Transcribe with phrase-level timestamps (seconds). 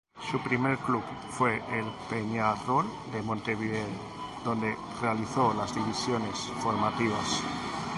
[0.31, 3.85] Su primer club fue el Peñarol de Montevideo
[4.43, 7.43] donde realizó las divisiones formativas.